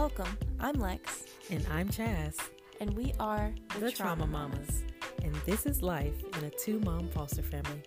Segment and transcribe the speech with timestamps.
[0.00, 0.38] Welcome.
[0.58, 2.38] I'm Lex, And I'm Chaz,
[2.80, 4.82] and we are the, Trauma, Mamas.
[5.22, 7.82] And this is life in a two mom foster family.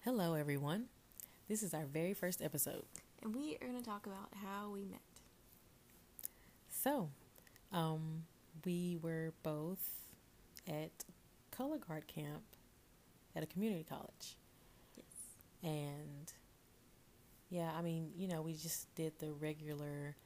[0.00, 0.86] Hello, everyone.
[1.46, 2.86] This is our very first episode.
[3.22, 5.02] And we are going to talk about how we met.
[6.70, 7.10] So,
[7.70, 8.22] um,
[8.64, 9.90] we were both
[10.66, 11.04] at
[11.50, 12.44] color guard camp
[13.36, 14.38] at a community college.
[14.96, 15.04] Yes.
[15.62, 16.32] And
[17.54, 20.16] yeah, I mean, you know, we just did the regular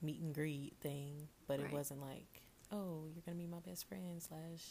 [0.00, 1.66] meet and greet thing, but Right.
[1.68, 2.40] it wasn't like,
[2.72, 4.64] oh, you're gonna be my best friend slash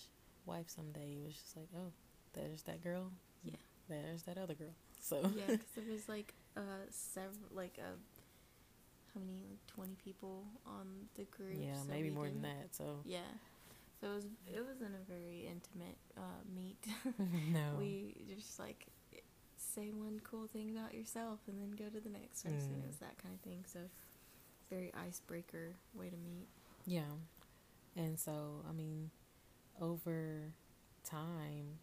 [0.45, 1.13] wife someday.
[1.20, 1.91] It was just like, oh,
[2.34, 3.12] there's that girl.
[3.43, 3.62] Yeah.
[3.88, 4.73] There's that other girl.
[4.99, 7.98] So Yeah, because there was like uh several, like uh,
[9.13, 11.54] how many, like twenty people on the group.
[11.59, 12.73] yeah, so maybe more than that.
[12.73, 13.20] So Yeah.
[14.02, 16.81] So it was it wasn't a very intimate uh, meet.
[17.54, 18.88] no, we just like
[19.75, 22.73] say one cool thing about yourself and then go to the next person.
[22.76, 22.84] Mm.
[22.84, 23.63] It was that kind of thing.
[23.71, 23.79] So
[24.70, 26.48] very icebreaker way to meet.
[26.85, 27.01] Yeah.
[27.95, 29.09] And so, I mean,
[29.82, 30.51] over
[31.04, 31.79] time,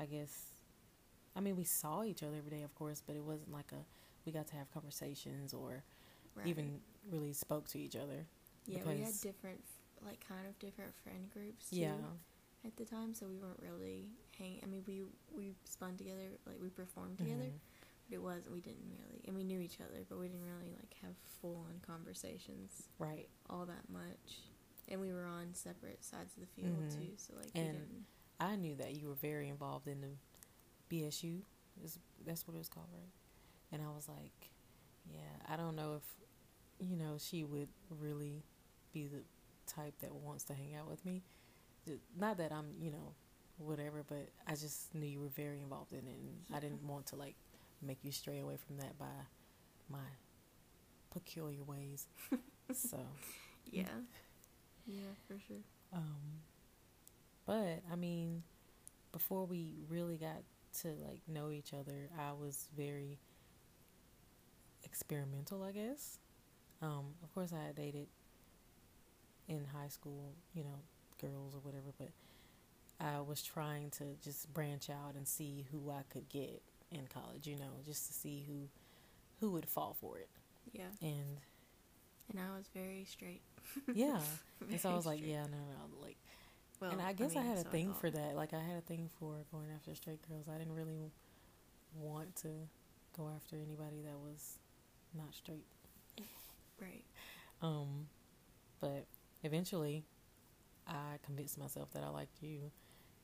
[0.00, 0.52] I guess,
[1.36, 3.84] I mean, we saw each other every day, of course, but it wasn't like a,
[4.24, 5.82] we got to have conversations or
[6.34, 6.48] Right.
[6.48, 8.26] even really spoke to each other.
[8.66, 9.62] yeah, we had different,
[10.04, 11.94] like kind of different friend groups too Yeah.
[12.64, 14.04] at the time, so we weren't really
[14.38, 14.60] hang.
[14.62, 15.02] I mean, we
[15.34, 17.58] we spun together, like we performed together, Mhm.
[18.08, 18.52] but it wasn't.
[18.52, 21.56] We didn't really, and we knew each other, but we didn't really like have full
[21.56, 23.28] on conversations Right.
[23.48, 24.40] all that much.
[24.88, 26.94] And we were on separate sides of the field Mhm.
[26.94, 28.06] too, so like we And- didn't.
[28.38, 30.16] I knew that you were very involved in the
[30.88, 31.42] BSU.
[31.82, 33.10] Is that's what it was called, right?
[33.72, 34.50] And I was like,
[35.10, 36.16] yeah, I don't know if
[36.78, 38.44] you know she would really
[38.92, 39.24] be the
[39.66, 41.22] type that wants to hang out with me.
[42.14, 43.14] Not that I'm, you know,
[43.58, 47.06] whatever, but I just knew you were very involved in it, and I didn't want
[47.06, 47.36] to like
[47.82, 49.06] make you stray away from that by
[49.88, 49.98] my
[51.10, 52.06] peculiar ways.
[52.72, 52.98] so.
[53.70, 53.84] Yeah.
[54.86, 55.56] Yeah, for sure.
[55.92, 56.40] Um,
[57.46, 58.42] but I mean,
[59.12, 60.42] before we really got
[60.82, 63.18] to like know each other, I was very
[64.84, 66.18] experimental, I guess.
[66.82, 68.08] Um, of course, I had dated
[69.48, 70.78] in high school, you know,
[71.20, 72.08] girls or whatever, but
[73.00, 77.46] I was trying to just branch out and see who I could get in college,
[77.46, 78.68] you know, just to see who
[79.40, 80.28] who would fall for it.
[80.72, 80.84] Yeah.
[81.02, 81.40] And
[82.30, 83.42] And I was very straight.
[83.94, 84.20] yeah,
[84.70, 85.32] and so I was like, straight.
[85.32, 86.16] yeah, no, no, like.
[86.80, 88.36] Well, and I guess I, mean, had a so thing for that.
[88.36, 90.46] Like I had a thing for going after straight girls.
[90.48, 91.12] I didn't really
[91.94, 92.48] want to
[93.16, 94.58] go after anybody that was
[95.14, 95.66] not straight.
[96.80, 97.04] Right.
[97.62, 98.08] Um,
[98.80, 99.06] but
[99.42, 100.04] eventually,
[100.86, 102.70] I convinced myself that I liked you,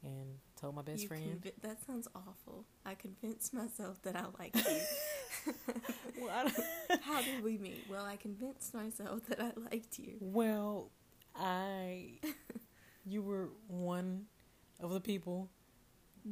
[0.05, 1.41] and told my best You friend.
[1.43, 2.65] convi- that sounds awful.
[2.85, 5.53] I convinced myself that I liked you.
[6.21, 7.85] well, I don't- How did we meet?
[7.91, 10.15] Well, I convinced myself that I liked you.
[10.21, 10.91] well,
[11.37, 12.19] I,
[13.07, 14.27] you were one
[14.81, 15.49] of the people.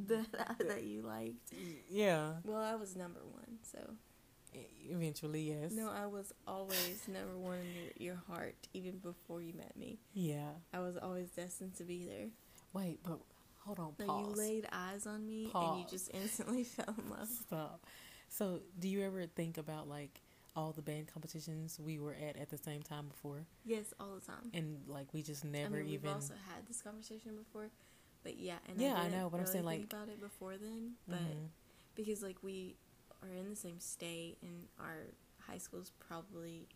[0.07, 1.51] That that you liked.
[1.89, 3.77] Yeah, Well, I was number one, so
[4.89, 5.73] eventually, yes.
[5.73, 9.99] no, I was always number one in your, your heart, even before you met me.
[10.13, 10.51] Yeah.
[10.73, 12.27] I was always destined to be there.
[12.71, 13.19] Wait, but
[13.65, 13.93] hold on.
[13.99, 14.27] Like Pause.
[14.27, 17.27] you laid eyes on me, and you just instantly fell in love.
[17.29, 17.85] Stop.
[18.29, 20.21] So, do you ever think about like
[20.55, 24.25] all the band competitions we were at at the same time before, Yes, all the
[24.25, 24.51] time.
[24.53, 26.03] and like we just never I mean, even?
[26.07, 27.69] we've also had this conversation before,
[28.23, 30.57] but yeah, and Yeah, I I, know, but I'm saying, think like- about it before
[30.57, 31.47] then, but Mhm.
[31.95, 32.75] because like we
[33.23, 36.67] are in the same state and our high school's probably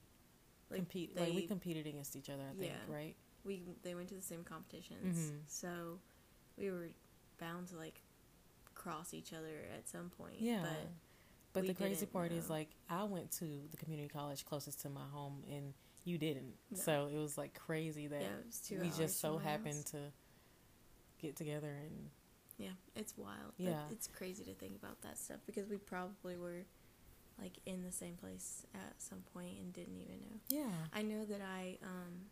[0.69, 2.43] like compete like we competed against each other.
[2.43, 2.93] I think Yeah.
[2.93, 3.15] right.
[3.43, 5.39] we they went to the same competitions, Mhm.
[5.47, 5.99] so
[6.57, 6.89] we were
[7.39, 8.01] bound to like
[8.73, 10.35] cross each other at some point.
[10.39, 10.61] Yeah.
[10.61, 10.89] but
[11.53, 15.05] But the crazy part is like I went to the community college closest to my
[15.11, 15.73] home, and
[16.03, 16.53] you didn't.
[16.71, 16.77] No.
[16.79, 19.91] So it was like crazy that yeah, it was two we just so happened house.
[19.91, 19.97] to
[21.19, 22.09] get together and
[22.57, 23.53] Yeah, it's wild.
[23.57, 23.81] but Yeah.
[23.91, 26.65] it's crazy to think about that stuff because we probably were
[27.41, 30.37] like in the same place at some point and didn't even know.
[30.49, 30.71] yeah.
[30.93, 32.29] I know that I um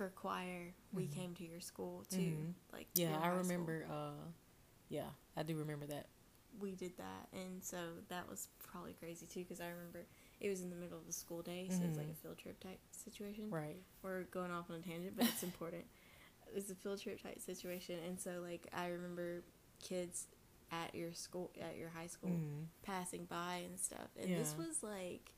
[0.00, 1.10] for choir we Mhm.
[1.12, 2.16] came to your school too.
[2.16, 2.54] Mhm.
[2.72, 3.84] Like Yeah, I remember.
[3.86, 4.30] Uh,
[4.88, 6.06] yeah, I do remember that.
[6.58, 7.76] we did that, and so
[8.08, 10.06] that was probably crazy too because I remember
[10.40, 12.58] it was in the middle of the school day, so it's like a field trip
[12.60, 13.50] type situation.
[13.50, 13.76] Right.
[14.02, 15.84] We're going off on a tangent, but it's important.
[16.48, 19.44] It was a field trip type situation, and so like I remember
[19.82, 20.28] kids
[20.72, 22.66] at your school, at your high school, Mhm.
[22.82, 25.30] passing by and stuff, and this was like,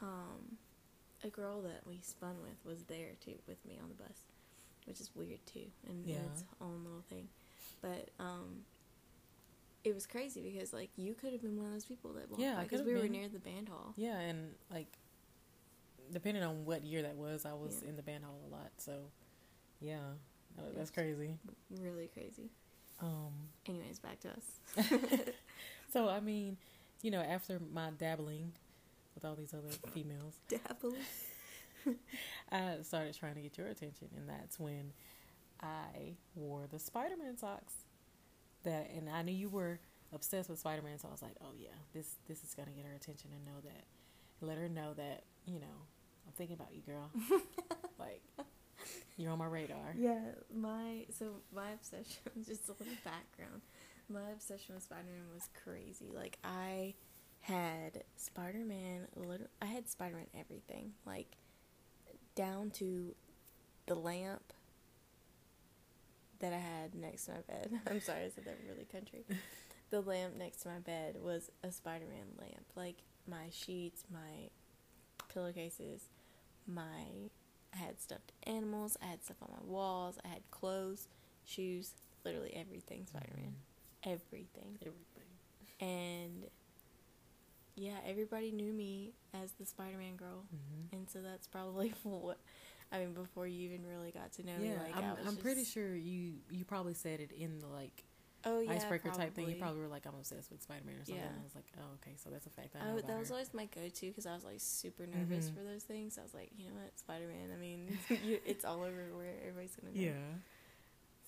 [0.00, 0.56] um,
[1.24, 4.20] a girl that we spun with was there too with me on the bus,
[4.86, 6.26] which is weird too, and Yeah.
[6.26, 7.28] its own little thing,
[7.80, 8.64] but um,
[9.84, 12.42] it was crazy because like you could have been one of those people that walked
[12.42, 13.94] Yeah, because we were near the band hall.
[13.96, 14.98] Yeah, and like
[16.12, 17.90] depending on what year that was, I was Yeah.
[17.90, 18.70] in the band hall a lot.
[18.78, 19.10] So
[19.80, 20.00] yeah,
[20.58, 21.36] uh, that's crazy.
[21.80, 22.50] Really crazy.
[23.00, 23.32] Um,
[23.66, 24.60] Anyways, back to us.
[25.92, 26.56] so I mean,
[27.02, 28.52] you know, after my dabbling
[29.16, 30.34] with all these other females.
[32.52, 34.92] I started trying to get your attention, and that's when
[35.60, 37.74] I wore the Spider Man socks.
[38.62, 39.80] That and I knew you were
[40.12, 42.84] obsessed with Spider Man, so I was like, oh yeah, this this is gonna get
[42.84, 43.84] her attention and know that,
[44.40, 45.86] let her know that you know
[46.26, 47.10] I'm thinking about you, girl.
[47.98, 48.22] like
[49.16, 49.94] you're on my radar.
[49.96, 50.20] Yeah,
[50.54, 53.62] my so my obsession just a little background.
[54.08, 56.10] My obsession with Spider Man was crazy.
[56.14, 56.94] Like I
[57.52, 59.06] had Spider Man.
[59.62, 60.92] I had Spider Man everything.
[61.04, 61.36] Like
[62.34, 63.14] down to
[63.86, 64.52] the lamp
[66.40, 67.80] that I had next to my bed.
[67.90, 69.24] I'm sorry, I said that really country.
[69.90, 72.66] the lamp next to my bed was a Spider Man lamp.
[72.74, 72.96] Like
[73.28, 74.50] my sheets, my
[75.32, 76.08] pillowcases,
[76.66, 77.30] my
[77.74, 81.08] I had stuffed animals, I had stuff on my walls, I had clothes,
[81.44, 81.92] shoes,
[82.24, 83.54] literally everything Spider Man.
[84.04, 84.12] Mm-hmm.
[84.12, 84.78] Everything.
[84.80, 85.26] Everything.
[85.80, 86.46] And
[87.76, 90.44] yeah, everybody knew me as the Spider Man girl.
[90.50, 92.38] hmm And so that's probably what
[92.92, 95.36] I mean, before you even really got to know me, like I I'm, was I'm
[95.36, 98.04] pretty sure you you probably said it in the like
[98.44, 99.44] oh, yeah, icebreaker type thing.
[99.48, 99.60] You probably.
[99.60, 101.16] probably were like, I'm obsessed with Spider Man or something.
[101.16, 101.26] Yeah.
[101.28, 102.76] And I was like, oh, okay, so that's a fact.
[102.76, 103.34] I I about that was her.
[103.34, 105.54] always my go-to because I was like super nervous Mhm.
[105.56, 106.16] for those things.
[106.16, 107.50] I was like, you know what, Spider Man.
[107.52, 110.00] I mean, you, it's all over where everybody's gonna know.
[110.00, 110.38] Yeah.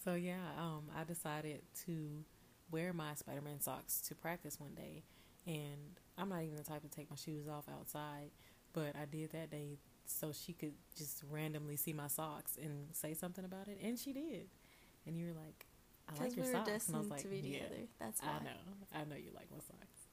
[0.05, 2.25] So yeah, um, I decided to
[2.71, 5.03] wear my Spider Man socks to practice one day,
[5.45, 8.31] and I'm not even the type to take my shoes off outside,
[8.73, 13.15] but I did that day so she could just randomly see my socks and say
[13.15, 14.49] something about it, and she did.
[15.07, 15.67] And you were like,
[16.09, 17.83] "I like your we were socks," and I was like, to be "Yeah, together.
[18.01, 18.29] That's why.
[18.31, 18.51] I know,
[18.95, 20.09] I know you like my socks."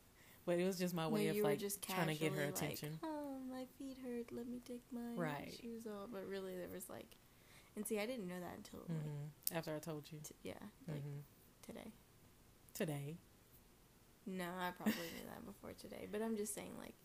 [0.46, 2.56] But it was just my No, way of like just trying to get her like,
[2.56, 3.00] attention.
[3.04, 4.31] oh, my feet hurt.
[4.31, 5.54] Let me take my Right.
[5.62, 6.10] shoes off.
[6.12, 7.18] But really, there was like,
[7.75, 10.54] and see, I didn't know that until like, hmm After I told you, t- yeah,
[10.88, 11.19] like hmm
[11.66, 11.92] today.
[12.74, 13.18] today.
[14.25, 16.07] No, I probably knew that before today.
[16.12, 16.95] But I'm just saying, like,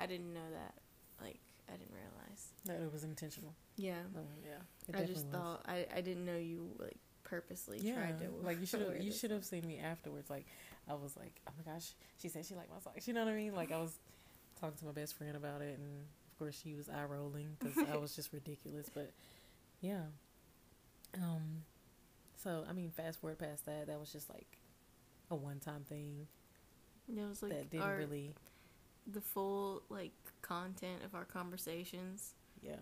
[0.00, 0.74] I didn't know that.
[1.22, 2.48] Like, I didn't realize.
[2.64, 3.54] That it was intentional.
[3.76, 3.94] Yeah.
[4.16, 5.34] Oh, yeah, I just was.
[5.34, 9.10] thought I, I didn't know you like purposely tried to like you should have you
[9.10, 10.30] should have seen me afterwards.
[10.30, 10.46] Like
[10.88, 13.06] I was like, oh my gosh, she said she liked my socks.
[13.08, 13.54] You know what I mean?
[13.54, 13.98] Like I was
[14.60, 17.76] talking to my best friend about it, and of course she was eye rolling because
[17.92, 18.88] I was just ridiculous.
[18.92, 19.12] But
[19.80, 20.02] yeah,
[21.16, 21.62] um,
[22.42, 24.58] so I mean, fast forward past that, that was just like
[25.30, 26.28] a one time thing
[27.08, 28.34] It was like that didn't our, really,
[29.10, 30.12] the full like
[30.42, 32.74] content of our conversations, yeah,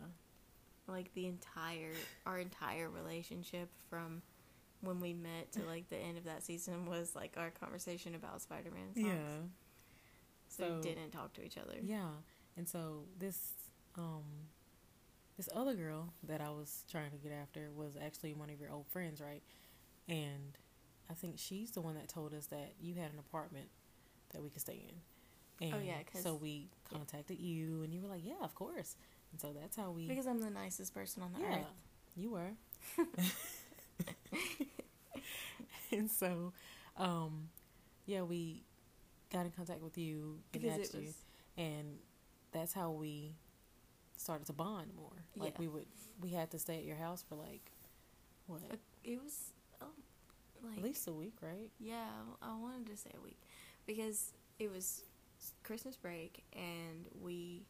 [0.86, 1.92] like the entire
[2.26, 4.22] our entire relationship from
[4.80, 8.42] when we met to like the end of that season was like our conversation about
[8.42, 9.06] Spider-Man songs.
[9.06, 9.14] yeah.
[10.48, 11.76] So, So- we didn't talk to each other.
[11.82, 12.08] Yeah,
[12.56, 13.52] and so this
[13.96, 14.24] um
[15.36, 18.70] this other girl that I was trying to get after was actually one of your
[18.70, 19.42] old friends, right?
[20.08, 20.56] And
[21.10, 23.68] I think she's the one that told us that you had an apartment
[24.34, 25.00] that we could stay in.
[25.66, 26.98] And Oh, yeah, 'cause- so we yeah.
[26.98, 28.96] contacted you, and you were like, "Yeah, of course."
[29.32, 30.06] And so that's how we.
[30.06, 31.66] Because I'm the nicest person on the yeah, earth.
[32.16, 32.52] you were.
[35.92, 36.52] and so,
[36.96, 37.48] um,
[38.06, 38.62] yeah, we
[39.30, 41.12] got in contact with you and Because asked you
[41.56, 41.98] and
[42.52, 43.34] that's how we
[44.16, 45.24] started to bond more.
[45.36, 45.60] Like Yeah.
[45.60, 45.86] we would,
[46.20, 47.72] we had to stay at your house for like
[48.46, 48.62] what,
[49.04, 49.86] it was oh,
[50.62, 51.70] like at least a week, right?
[51.80, 52.10] Yeah,
[52.42, 53.40] I wanted to say a week
[53.86, 55.02] because it was
[55.62, 57.66] Christmas break and we.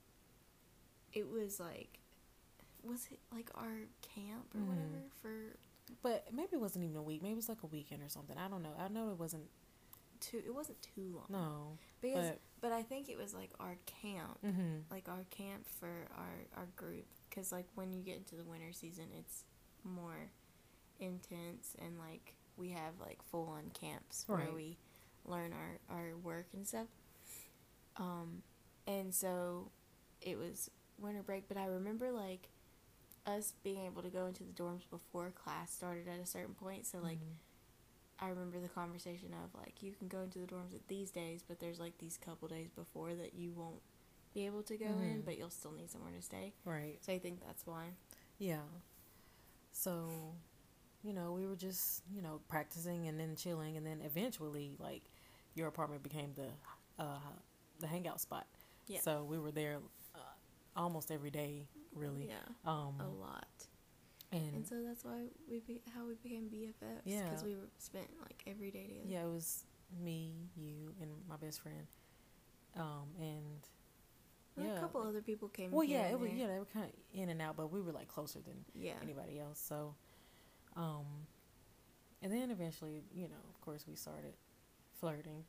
[1.13, 2.01] It was like,
[2.83, 4.67] was it like our camp or Mhm.
[4.67, 5.57] whatever for
[6.03, 7.23] But maybe it wasn't even a week.
[7.23, 8.37] Maybe it was like a weekend or something.
[8.37, 8.75] I don't know.
[8.79, 9.49] I know it wasn't.
[10.21, 10.39] two?
[10.45, 11.27] It wasn't too long.
[11.29, 15.67] No, because but but I think it was like our camp, hmm like our camp
[15.69, 17.05] for our our group.
[17.29, 19.45] Because like when you get into the winter season, it's
[19.85, 20.31] more
[20.99, 24.55] intense and like we have like full on camps where Right.
[24.55, 24.79] we
[25.27, 26.87] learn our our work and stuff.
[27.97, 28.43] Um,
[28.87, 29.71] and so
[30.21, 32.49] it was winter break, but I remember like
[33.27, 36.87] us being able to go into the dorms before class started at a certain point.
[36.87, 37.19] So like
[38.21, 41.43] I remember the conversation of like you can go into the dorms at these days,
[41.47, 43.81] but there's like these couple days before that you won't
[44.35, 45.25] be able to go in, Mhm.
[45.25, 46.53] but you'll still need somewhere to stay.
[46.65, 47.93] right, So I think that's why.
[48.39, 48.63] yeah.
[49.73, 50.54] So, you know, we
[51.55, 55.03] were just you know practicing and then chilling, and then eventually, like,
[55.55, 57.19] your apartment became the uh
[57.81, 58.47] the hangout spot.
[58.87, 59.01] Yeah.
[59.01, 59.79] So we were there
[60.15, 60.19] uh,
[60.77, 62.29] almost every day, really.
[62.29, 63.47] Yeah, Um, a lot.
[64.31, 67.01] and And so that's why we be, how we became BFFs.
[67.05, 67.23] Yeah.
[67.25, 69.07] because we were spent like every day together.
[69.09, 69.65] Yeah, it was
[70.03, 71.87] me, you, and my best friend.
[72.77, 73.61] Um, and
[74.57, 75.71] Well, yeah, a couple other people came.
[75.71, 76.39] well, yeah, it was there.
[76.39, 78.95] yeah, they were kind of in and out, but we were like closer than yeah.
[79.03, 79.59] anybody else.
[79.67, 79.95] So,
[80.77, 81.07] um,
[82.35, 84.35] then eventually, you know, of course, we started
[85.01, 85.45] flirting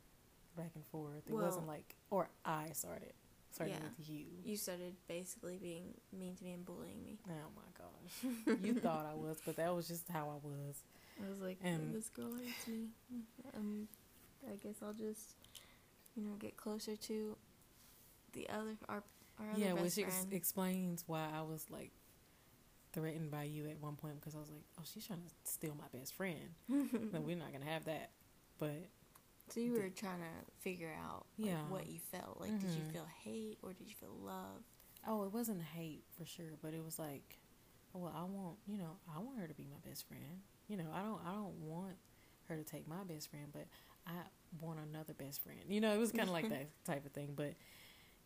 [0.57, 1.23] back and forth.
[1.27, 3.13] It wasn't like, or I started
[3.51, 3.89] started Yeah.
[3.97, 4.25] with you.
[4.43, 7.17] You started basically being mean to me and bullying me.
[7.29, 10.83] Oh my gosh, you thought I was, but that was just how I was.
[11.25, 12.87] I was like, And- this girl hates me.
[13.55, 13.87] Um,
[14.45, 15.35] I guess I'll just,
[16.15, 17.37] you know, get closer to
[18.33, 19.01] the other our
[19.39, 21.91] our other yeah, best which ex- explains why I was like
[22.95, 25.75] threatened by you at one point because I was like, oh, she's trying to steal
[25.77, 26.55] my best friend.
[26.69, 28.09] no, we're not gonna have that.
[28.57, 28.87] But
[29.49, 31.61] so you were trying to figure out like, Yeah.
[31.69, 32.39] what you felt.
[32.41, 32.91] Like, did you Mhm.
[32.91, 34.63] feel hate or did you feel love?
[35.07, 37.37] oh, it wasn't hate for sure, but it was like,
[37.93, 40.41] oh, well, I want, you know, I want her to be my best friend.
[40.67, 41.93] You know, I don't, I don't want
[42.49, 43.67] her to take my best friend, but
[44.07, 44.13] I
[44.59, 45.59] want another best friend.
[45.67, 47.33] You know, it was kind of like that type of thing.
[47.35, 47.53] But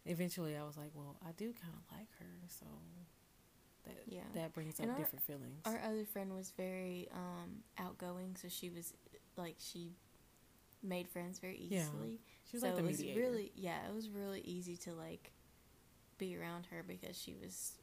[0.05, 2.65] eventually, I was like, well, I do kind of like her, so
[3.95, 4.23] that Yeah.
[4.33, 5.61] that brings up And our- different feelings.
[5.65, 8.93] Our other friend was very um, outgoing, so she was
[9.35, 9.95] like she
[10.81, 11.81] made friends very Yeah.
[11.83, 12.19] easily.
[12.45, 15.31] she was so like the it was really yeah, it was really easy to like
[16.17, 17.77] be around her because she was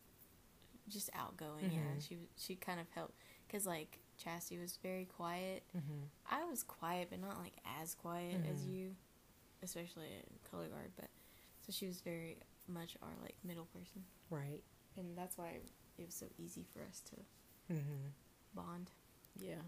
[0.89, 1.71] just outgoing.
[1.73, 2.03] Yeah, Mhm.
[2.03, 3.15] she she kind of helped
[3.47, 5.63] because like Chastity was very quiet.
[5.73, 8.73] hmm I was quiet, but not like as quiet as Mhm.
[8.73, 8.97] you,
[9.63, 10.93] especially in color guard.
[10.97, 11.11] But
[11.61, 14.63] so she was very much our like middle person, Right.
[14.97, 15.61] and that's why
[15.99, 17.17] it was so easy for us to
[17.75, 18.09] hmm
[18.55, 18.91] bond.
[19.39, 19.63] Yeah.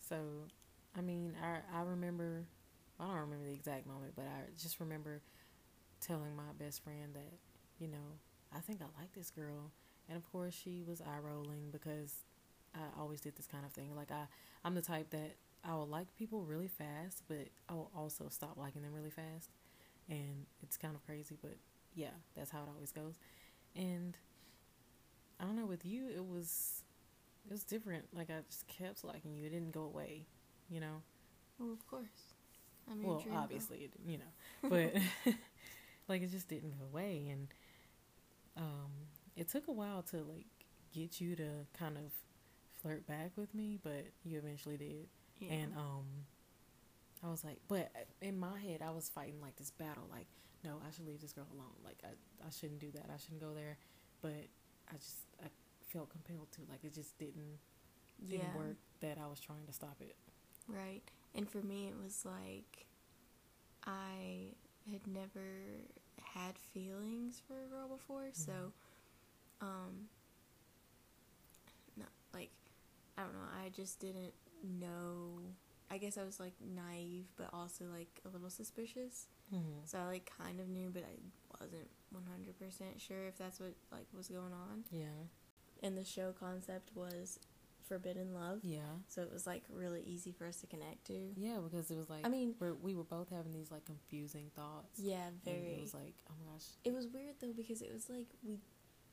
[0.00, 0.16] So,
[0.96, 2.44] I mean, I I remember,
[3.00, 5.22] I don't remember the exact moment, but I just remember
[6.00, 7.32] telling my best friend that,
[7.78, 8.18] you know,
[8.54, 9.72] I think I like this girl,
[10.08, 12.14] and of course she was eye rolling because
[12.74, 13.94] I always did this kind of thing.
[13.96, 14.26] Like I,
[14.64, 18.56] I'm the type that I will like people really fast, but I will also stop
[18.58, 19.50] liking them really fast,
[20.08, 21.56] and it's kind of crazy, but
[21.94, 23.14] yeah, that's how it always goes,
[23.76, 24.16] and.
[25.44, 25.66] I don't know.
[25.66, 26.82] With you, it was
[27.46, 28.06] it was different.
[28.14, 29.44] Like I just kept liking you.
[29.46, 30.26] It didn't go away,
[30.70, 31.02] you know.
[31.58, 32.34] Well, of course.
[32.90, 34.24] I mean, well, dream obviously, it, you know,
[34.68, 34.94] but
[36.08, 37.48] like it just didn't go away, and
[38.56, 38.90] um,
[39.36, 40.46] it took a while to like
[40.92, 41.48] get you to
[41.78, 42.12] kind of
[42.82, 45.08] flirt back with me, but you eventually did,
[45.38, 45.52] Yeah.
[45.54, 46.04] and um,
[47.22, 50.26] I was like, but in my head, I was fighting like this battle, like,
[50.62, 51.74] no, I should leave this girl alone.
[51.84, 52.08] Like I,
[52.46, 53.06] I shouldn't do that.
[53.12, 53.78] I shouldn't go there,
[54.20, 54.46] but
[54.94, 55.48] I just I
[55.92, 56.60] felt compelled to.
[56.70, 57.58] Like it just didn't
[58.28, 60.16] didn't work that I was trying to stop it.
[60.68, 61.02] Right.
[61.34, 62.86] And for me, it was like
[63.86, 64.54] I
[64.90, 65.40] had never
[66.22, 69.66] had feelings for a girl before, so Mm-hmm.
[69.66, 70.08] um
[71.96, 72.50] no, like
[73.18, 74.32] I don't know, I just didn't
[74.62, 75.40] know.
[75.90, 79.26] I guess I was like naive but also like a little suspicious.
[79.54, 79.80] Mm-hmm.
[79.84, 81.16] So I like kind of knew but I
[81.60, 84.84] wasn't 100% sure if that's what like was going on.
[84.90, 85.06] Yeah,
[85.82, 87.38] And the show concept was
[87.86, 88.60] forbidden love.
[88.62, 91.32] yeah, So it was like really easy for us to connect to.
[91.36, 91.58] yeah.
[91.62, 94.98] Because it was like I mean, we're, we were both having these like confusing thoughts.
[94.98, 95.74] yeah, and very.
[95.74, 96.64] it was like, oh my gosh.
[96.84, 98.58] It was weird though because it was like we,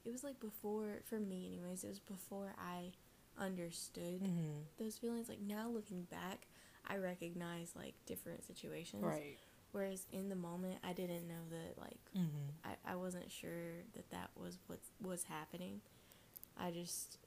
[0.05, 1.83] it was like before for me anyways.
[1.83, 2.91] It was before I
[3.37, 4.59] understood Mm-hmm.
[4.77, 5.27] those feelings.
[5.29, 6.47] Like now looking back,
[6.87, 9.03] I recognize like different situations.
[9.03, 9.37] Right.
[9.71, 12.69] Whereas in the moment, I didn't know that like Mm-hmm.
[12.85, 15.81] I, I wasn't sure that that was what was happening.
[16.57, 17.17] I just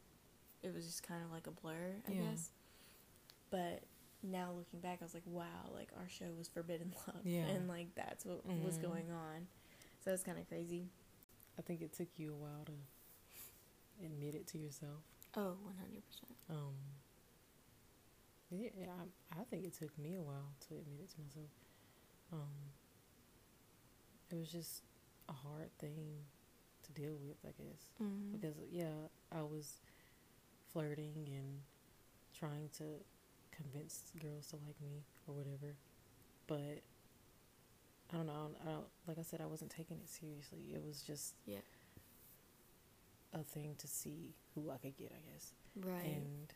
[0.62, 2.20] it was just kind of like a blur, I Yeah.
[2.30, 2.50] guess.
[3.50, 3.82] But
[4.22, 7.46] now looking back, I was like, wow, like our show was forbidden love, Yeah.
[7.46, 8.82] and like that's what was Mhm.
[8.82, 9.46] going on.
[10.04, 10.88] So it's kind of crazy.
[11.58, 12.72] I think it took you a while to
[14.04, 15.00] admit it to yourself.
[15.36, 16.36] Oh, Oh, one hundred percent.
[16.50, 16.74] Um.
[18.50, 18.86] Yeah, yeah,
[19.32, 21.48] I, I think it took me a while to admit it to myself.
[22.34, 22.40] Um.
[24.30, 24.82] It was just
[25.28, 26.24] a hard thing
[26.84, 27.90] to deal with, I guess.
[28.02, 28.32] Mm-hmm.
[28.36, 29.80] because yeah i was
[30.72, 31.60] flirting and
[32.38, 32.84] trying to
[33.52, 35.76] convince girls to like me or whatever
[36.46, 36.82] but
[38.12, 40.58] i don't know I don't, I don't like i said i wasn't taking it seriously
[40.74, 41.58] it was just Yeah.
[43.32, 46.04] a thing to see who i could get i guess Right.
[46.04, 46.52] and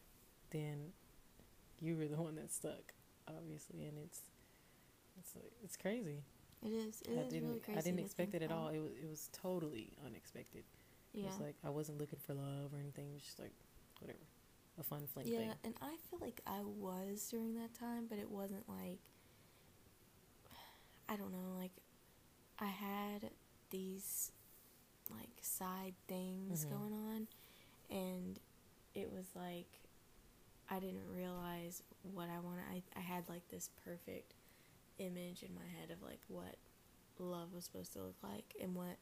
[0.50, 0.92] then
[1.80, 2.92] you were the one that stuck
[3.28, 4.20] obviously and it's
[5.18, 6.22] it's like it's crazy
[6.64, 7.02] it is.
[7.02, 7.78] It i is didn't really crazy.
[7.78, 10.64] i didn't expect it at all it was it was totally unexpected
[11.12, 11.22] Yeah.
[11.22, 13.06] it was like I wasn't looking for love or anything.
[13.10, 13.54] It was just like
[14.00, 14.18] whatever,
[14.78, 15.52] a fun fling yeah, thing.
[15.64, 18.98] and I feel like I was during that time, but it wasn't like
[21.08, 21.72] I don't know, like
[22.58, 23.30] I had
[23.70, 24.32] these
[25.10, 26.70] like side things Mhm.
[26.70, 27.28] going on
[27.90, 28.38] and
[28.94, 29.80] it was like
[30.70, 32.64] I didn't realize what I wanted.
[32.70, 34.34] I I had like this perfect
[34.98, 36.56] image in my head of like what
[37.18, 38.96] love was supposed to look like and what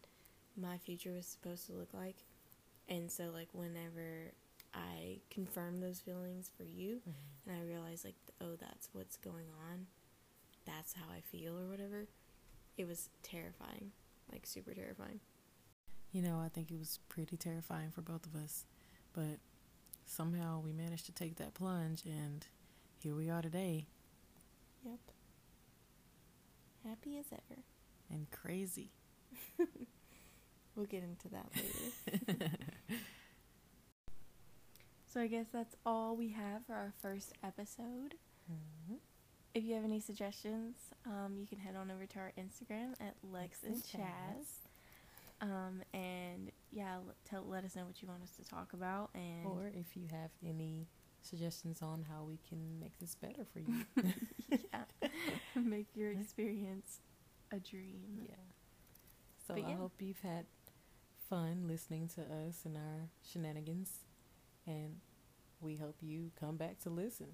[0.57, 2.17] my future was supposed to look like.
[2.89, 4.33] And so like whenever
[4.75, 7.51] I confirmed those feelings for you Mm-hmm.
[7.51, 9.87] and I realized like oh that's what's going on.
[10.67, 12.07] That's how I feel or whatever.
[12.77, 13.93] It was terrifying.
[14.33, 15.21] Like super terrifying.
[16.13, 18.65] You know, I think it was pretty terrifying for both of us,
[19.13, 19.39] but
[20.07, 22.47] somehow we managed to take that plunge, and
[23.03, 23.87] here we are today,
[24.85, 24.99] Yep.
[26.87, 27.63] Happy as ever.
[28.11, 28.91] and crazy.
[30.77, 32.51] We'll get into that later.
[35.07, 38.17] so I guess that's all we have for our first episode.
[38.51, 38.99] Mhm.
[39.55, 40.77] If you have any suggestions,
[41.07, 44.59] um, you can head on over to our Instagram at Lex and and Chaz.
[45.41, 49.47] Um, and yeah, tell let us know what you want us to talk about, and
[49.47, 50.89] Or if you have any
[51.27, 53.85] suggestions on how we can make this better for you.
[54.51, 55.09] yeah,
[55.55, 57.01] make your experience
[57.53, 58.27] a dream.
[58.29, 58.35] yeah.
[59.47, 60.47] So I hope you've had
[61.29, 63.91] fun listening to us and our shenanigans,
[64.67, 64.97] and
[65.61, 67.29] we hope you come back to listen.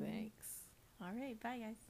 [0.00, 0.04] Mhm.
[0.06, 0.46] Thanks.
[1.02, 1.89] All right, bye guys.